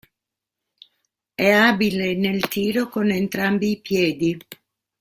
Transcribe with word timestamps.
È 1.35 1.47
abile 1.47 2.15
nel 2.15 2.47
tiro 2.47 2.89
con 2.89 3.11
entrambi 3.11 3.69
i 3.69 3.81
piedi. 3.81 4.35